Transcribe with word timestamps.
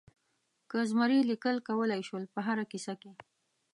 که 0.69 0.77
زمری 0.89 1.19
لیکل 1.31 1.55
کولای 1.67 2.01
شول 2.07 2.23
په 2.33 2.39
هره 2.47 2.63
کیسه 2.71 2.93
کې. 3.01 3.11